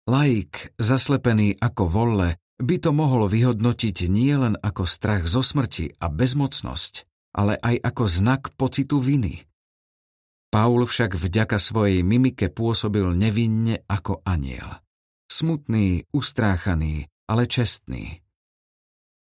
Laik, 0.06 0.72
zaslepený 0.78 1.58
ako 1.58 1.84
volle, 1.84 2.38
by 2.56 2.76
to 2.80 2.90
mohol 2.92 3.28
vyhodnotiť 3.28 4.08
nielen 4.08 4.56
ako 4.60 4.88
strach 4.88 5.28
zo 5.28 5.44
smrti 5.44 5.96
a 6.00 6.08
bezmocnosť, 6.08 6.94
ale 7.36 7.60
aj 7.60 7.76
ako 7.84 8.04
znak 8.08 8.42
pocitu 8.56 8.96
viny. 8.96 9.44
Paul 10.48 10.88
však 10.88 11.20
vďaka 11.20 11.60
svojej 11.60 12.00
mimike 12.00 12.48
pôsobil 12.48 13.04
nevinne 13.12 13.84
ako 13.84 14.24
aniel. 14.24 14.80
Smutný, 15.28 16.08
ustráchaný, 16.14 17.04
ale 17.28 17.44
čestný. 17.44 18.24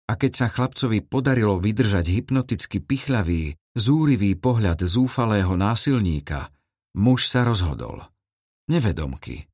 A 0.04 0.19
keď 0.19 0.32
sa 0.36 0.48
chlapcovi 0.52 1.00
podarilo 1.02 1.58
vydržať 1.58 2.06
hypnoticky 2.12 2.84
pichľavý, 2.84 3.56
zúrivý 3.74 4.36
pohľad 4.36 4.84
zúfalého 4.84 5.56
násilníka, 5.56 6.52
muž 7.00 7.32
sa 7.32 7.48
rozhodol. 7.48 8.04
Nevedomky. 8.69 9.48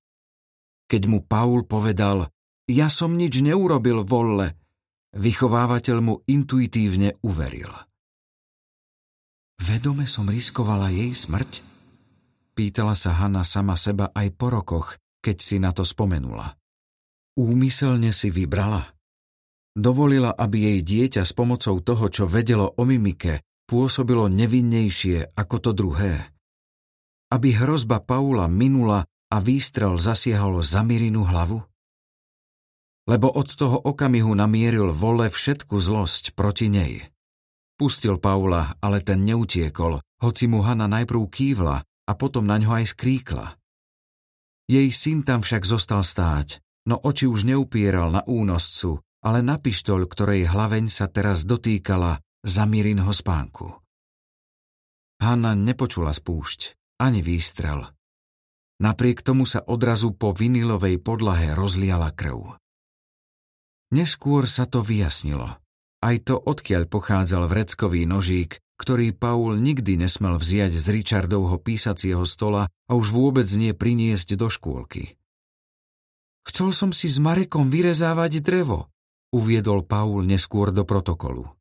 Keď 0.90 1.02
mu 1.06 1.22
Paul 1.22 1.70
povedal, 1.70 2.34
ja 2.70 2.88
som 2.88 3.18
nič 3.18 3.42
neurobil, 3.42 4.06
volle, 4.06 4.54
vychovávateľ 5.18 5.98
mu 6.00 6.22
intuitívne 6.30 7.18
uveril. 7.26 7.74
Vedome 9.60 10.06
som 10.06 10.30
riskovala 10.30 10.94
jej 10.94 11.12
smrť? 11.12 11.66
Pýtala 12.54 12.94
sa 12.94 13.18
Hanna 13.18 13.42
sama 13.44 13.76
seba 13.76 14.14
aj 14.14 14.28
po 14.38 14.48
rokoch, 14.54 14.96
keď 15.20 15.38
si 15.42 15.58
na 15.58 15.74
to 15.74 15.82
spomenula. 15.82 16.56
Úmyselne 17.36 18.14
si 18.14 18.30
vybrala. 18.32 18.96
Dovolila, 19.76 20.36
aby 20.36 20.76
jej 20.76 20.80
dieťa 20.84 21.24
s 21.24 21.32
pomocou 21.32 21.80
toho, 21.80 22.06
čo 22.12 22.28
vedelo 22.28 22.68
o 22.76 22.84
mimike, 22.84 23.44
pôsobilo 23.70 24.28
nevinnejšie 24.28 25.38
ako 25.38 25.56
to 25.62 25.72
druhé. 25.72 26.36
Aby 27.30 27.54
hrozba 27.54 28.02
Paula 28.02 28.50
minula 28.50 29.06
a 29.30 29.38
výstrel 29.38 30.02
zasiahol 30.02 30.66
za 30.66 30.82
Mirinu 30.82 31.22
hlavu? 31.22 31.69
Lebo 33.10 33.34
od 33.34 33.50
toho 33.58 33.82
okamihu 33.82 34.38
namieril 34.38 34.94
vole 34.94 35.34
všetku 35.34 35.82
zlosť 35.82 36.38
proti 36.38 36.70
nej. 36.70 37.10
Pustil 37.74 38.22
Paula, 38.22 38.78
ale 38.78 39.02
ten 39.02 39.26
neutiekol, 39.26 39.98
hoci 40.22 40.46
mu 40.46 40.62
Hanna 40.62 40.86
najprv 40.86 41.26
kývla 41.26 41.82
a 41.82 42.12
potom 42.14 42.46
na 42.46 42.62
ňo 42.62 42.78
aj 42.78 42.86
skríkla. 42.94 43.58
Jej 44.70 44.94
syn 44.94 45.26
tam 45.26 45.42
však 45.42 45.66
zostal 45.66 46.06
stáť, 46.06 46.62
no 46.86 47.02
oči 47.02 47.26
už 47.26 47.50
neupieral 47.50 48.14
na 48.14 48.22
únoscu, 48.30 49.02
ale 49.26 49.42
na 49.42 49.58
pištoľ, 49.58 50.06
ktorej 50.06 50.46
hlaveň 50.46 50.94
sa 50.94 51.10
teraz 51.10 51.50
dotýkala 51.50 52.22
Zamírinho 52.46 53.10
spánku. 53.10 53.68
Hanna 55.20 55.58
nepočula 55.58 56.14
spúšť, 56.14 56.78
ani 57.02 57.20
výstrel. 57.20 57.84
Napriek 58.80 59.26
tomu 59.26 59.44
sa 59.44 59.60
odrazu 59.66 60.16
po 60.16 60.32
vinilovej 60.32 61.04
podlahe 61.04 61.52
rozliala 61.52 62.16
krv. 62.16 62.56
Neskôr 63.90 64.46
sa 64.46 64.70
to 64.70 64.86
vyjasnilo. 64.86 65.58
Aj 66.00 66.16
to, 66.22 66.38
odkiaľ 66.38 66.86
pochádzal 66.88 67.50
vreckový 67.50 68.06
nožík, 68.06 68.62
ktorý 68.80 69.12
Paul 69.12 69.60
nikdy 69.60 70.00
nesmel 70.00 70.40
vziať 70.40 70.72
z 70.72 70.86
Richardovho 70.96 71.60
písacieho 71.60 72.24
stola 72.24 72.72
a 72.88 72.92
už 72.96 73.12
vôbec 73.12 73.50
nie 73.60 73.76
priniesť 73.76 74.40
do 74.40 74.48
škôlky. 74.48 75.20
Chcel 76.48 76.72
som 76.72 76.96
si 76.96 77.12
s 77.12 77.20
Marekom 77.20 77.68
vyrezávať 77.68 78.40
drevo, 78.40 78.88
uviedol 79.36 79.84
Paul 79.84 80.24
neskôr 80.24 80.72
do 80.72 80.88
protokolu. 80.88 81.52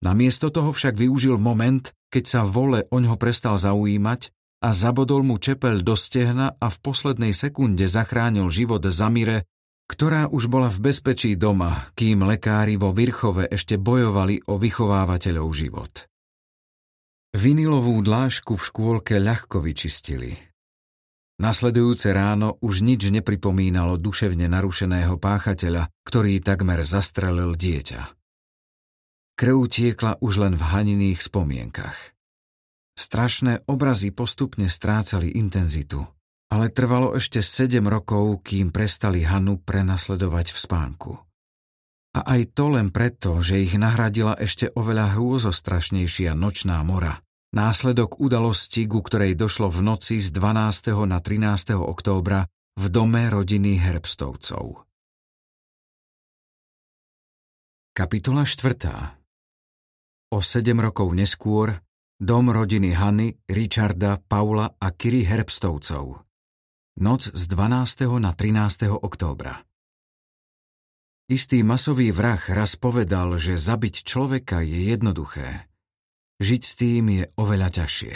Namiesto 0.00 0.48
toho 0.48 0.72
však 0.72 0.96
využil 0.96 1.36
moment, 1.36 1.92
keď 2.08 2.24
sa 2.24 2.40
vole 2.46 2.88
oňho 2.88 3.20
prestal 3.20 3.60
zaujímať 3.60 4.32
a 4.64 4.72
zabodol 4.72 5.20
mu 5.26 5.36
čepel 5.36 5.84
do 5.84 5.92
stehna 5.92 6.56
a 6.56 6.66
v 6.72 6.76
poslednej 6.80 7.36
sekunde 7.36 7.84
zachránil 7.84 8.48
život 8.48 8.80
Zamire, 8.88 9.44
ktorá 9.90 10.30
už 10.30 10.46
bola 10.46 10.70
v 10.70 10.86
bezpečí 10.86 11.34
doma, 11.34 11.90
kým 11.98 12.22
lekári 12.22 12.78
vo 12.78 12.94
Virchove 12.94 13.50
ešte 13.50 13.74
bojovali 13.74 14.46
o 14.46 14.54
vychovávateľov 14.54 15.48
život. 15.50 16.06
Vinilovú 17.34 17.98
dlážku 17.98 18.54
v 18.54 18.62
škôlke 18.62 19.18
ľahko 19.18 19.58
vyčistili. 19.58 20.38
Nasledujúce 21.42 22.14
ráno 22.14 22.54
už 22.62 22.86
nič 22.86 23.10
nepripomínalo 23.10 23.98
duševne 23.98 24.46
narušeného 24.46 25.18
páchateľa, 25.18 25.90
ktorý 26.06 26.38
takmer 26.38 26.86
zastrelil 26.86 27.58
dieťa. 27.58 28.14
Krv 29.34 29.58
tiekla 29.66 30.22
už 30.22 30.32
len 30.38 30.54
v 30.54 30.62
haniných 30.70 31.18
spomienkach. 31.18 32.14
Strašné 32.94 33.66
obrazy 33.66 34.14
postupne 34.14 34.70
strácali 34.70 35.34
intenzitu– 35.34 36.06
ale 36.50 36.66
trvalo 36.74 37.14
ešte 37.14 37.40
sedem 37.40 37.86
rokov, 37.86 38.42
kým 38.42 38.74
prestali 38.74 39.22
Hanu 39.22 39.62
prenasledovať 39.62 40.50
v 40.50 40.58
spánku. 40.58 41.12
A 42.10 42.20
aj 42.26 42.58
to 42.58 42.74
len 42.74 42.90
preto, 42.90 43.38
že 43.38 43.62
ich 43.62 43.78
nahradila 43.78 44.34
ešte 44.34 44.66
oveľa 44.74 45.14
hrôzostrašnejšia 45.14 46.34
nočná 46.34 46.82
mora. 46.82 47.22
Následok 47.54 48.18
udalosti, 48.18 48.86
ku 48.90 49.02
ktorej 49.02 49.38
došlo 49.38 49.70
v 49.70 49.82
noci 49.82 50.18
z 50.18 50.34
12. 50.34 51.06
na 51.06 51.22
13. 51.22 51.78
októbra 51.78 52.46
v 52.78 52.84
dome 52.90 53.30
rodiny 53.30 53.78
Herbstovcov. 53.78 54.86
Kapitola 57.94 58.42
4. 58.46 60.34
O 60.34 60.38
sedem 60.42 60.78
rokov 60.78 61.10
neskôr 61.14 61.74
dom 62.22 62.54
rodiny 62.54 62.94
Hany, 62.94 63.34
Richarda, 63.50 64.18
Paula 64.18 64.78
a 64.78 64.94
Kiri 64.94 65.26
Herbstovcov. 65.26 66.29
Noc 67.00 67.32
z 67.32 67.48
12. 67.48 68.20
na 68.20 68.36
13. 68.36 68.92
októbra. 68.92 69.64
Istý 71.32 71.64
masový 71.64 72.12
vrah 72.12 72.36
raz 72.36 72.76
povedal, 72.76 73.40
že 73.40 73.56
zabiť 73.56 74.04
človeka 74.04 74.60
je 74.60 74.92
jednoduché. 74.92 75.64
Žiť 76.44 76.60
s 76.60 76.72
tým 76.76 77.04
je 77.08 77.24
oveľa 77.40 77.72
ťažšie. 77.72 78.14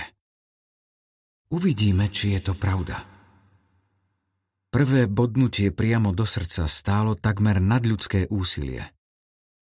Uvidíme, 1.56 2.12
či 2.12 2.36
je 2.36 2.44
to 2.44 2.52
pravda. 2.52 3.00
Prvé 4.68 5.08
bodnutie 5.08 5.72
priamo 5.72 6.12
do 6.12 6.28
srdca 6.28 6.68
stálo 6.68 7.16
takmer 7.16 7.64
nadľudské 7.64 8.28
úsilie. 8.28 8.84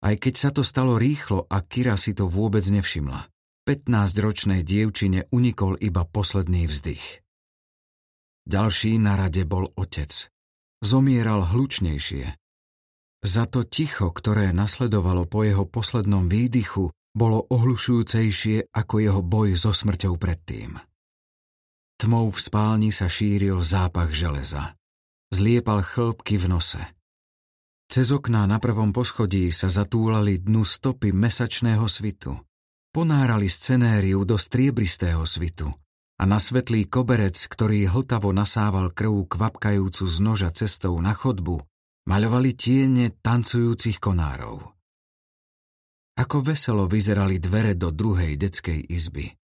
Aj 0.03 0.18
keď 0.18 0.35
sa 0.35 0.50
to 0.50 0.66
stalo 0.66 0.98
rýchlo 0.98 1.46
a 1.46 1.62
Kira 1.62 1.94
si 1.94 2.18
to 2.18 2.27
vôbec 2.27 2.66
nevšimla. 2.66 3.31
15-ročnej 3.62 4.66
dievčine 4.66 5.31
unikol 5.31 5.79
iba 5.79 6.03
posledný 6.03 6.66
vzdych. 6.66 7.23
Ďalší 8.44 9.00
na 9.00 9.16
rade 9.16 9.40
bol 9.48 9.72
otec. 9.72 10.28
Zomieral 10.85 11.48
hlučnejšie. 11.48 12.37
Za 13.24 13.48
to 13.48 13.64
ticho, 13.64 14.12
ktoré 14.12 14.52
nasledovalo 14.52 15.24
po 15.24 15.48
jeho 15.48 15.64
poslednom 15.64 16.28
výdychu, 16.28 16.92
bolo 17.16 17.48
ohlušujúcejšie 17.48 18.68
ako 18.68 18.94
jeho 19.00 19.24
boj 19.24 19.57
so 19.57 19.72
smrťou 19.72 20.20
predtým. 20.20 20.76
Tmou 21.96 22.28
v 22.28 22.37
spálni 22.37 22.92
sa 22.92 23.09
šíril 23.09 23.64
zápach 23.64 24.12
železa. 24.12 24.76
Zliepal 25.33 25.80
chlpky 25.80 26.37
v 26.37 26.52
nose. 26.52 26.83
Cez 27.88 28.12
okná 28.12 28.44
na 28.44 28.61
prvom 28.61 28.92
poschodí 28.92 29.48
sa 29.57 29.72
zatúlali 29.72 30.37
dnu 30.37 30.68
stopy 30.68 31.16
mesačného 31.16 31.88
svitu. 31.88 32.37
Ponárali 32.92 33.48
scenériu 33.48 34.28
do 34.28 34.37
striebristého 34.37 35.24
svitu– 35.24 35.72
a 36.14 36.22
na 36.31 36.38
svetlý 36.38 36.87
koberec, 36.87 37.35
ktorý 37.35 37.90
hltavo 37.90 38.31
nasával 38.31 38.94
krv 38.94 39.27
kvapkajúcu 39.27 40.05
z 40.07 40.16
noža 40.22 40.50
cestou 40.55 40.94
na 41.03 41.11
chodbu, 41.11 41.59
maľovali 42.07 42.55
tiene 42.55 43.11
tancujúcich 43.18 43.98
konárov. 43.98 44.62
Ako 46.14 46.46
veselo 46.46 46.87
vyzerali 46.87 47.42
dvere 47.42 47.74
do 47.74 47.90
druhej 47.90 48.38
detskej 48.38 48.87
izby. 48.87 49.35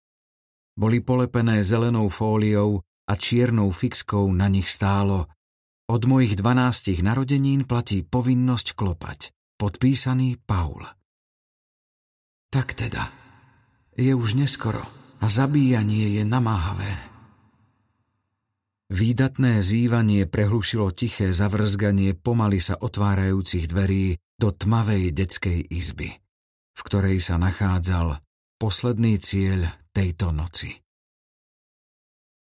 Boli 0.79 1.03
polepené 1.03 1.67
zelenou 1.67 2.07
fóliou 2.07 2.87
a 3.11 3.19
čiernou 3.19 3.75
fixkou 3.75 4.31
na 4.31 4.47
nich 4.47 4.71
stálo 4.71 5.27
Od 5.91 6.03
mojich 6.07 6.39
dvanástich 6.39 7.03
narodenín 7.03 7.67
platí 7.67 8.07
povinnosť 8.07 8.79
klopať. 8.79 9.35
Podpísaný 9.59 10.39
Paul. 10.47 10.87
Tak 12.55 12.79
teda, 12.79 13.11
je 13.99 14.15
už 14.15 14.39
neskoro 14.39 15.00
a 15.21 15.27
zabíjanie 15.29 16.17
je 16.21 16.25
namáhavé. 16.25 17.11
Výdatné 18.91 19.63
zývanie 19.63 20.27
prehlušilo 20.27 20.91
tiché 20.91 21.31
zavrzganie 21.31 22.19
pomaly 22.19 22.59
sa 22.59 22.75
otvárajúcich 22.75 23.71
dverí 23.71 24.19
do 24.35 24.51
tmavej 24.51 25.15
detskej 25.15 25.63
izby, 25.71 26.11
v 26.75 26.81
ktorej 26.83 27.23
sa 27.23 27.39
nachádzal 27.39 28.19
posledný 28.59 29.23
cieľ 29.23 29.71
tejto 29.95 30.35
noci. 30.35 30.75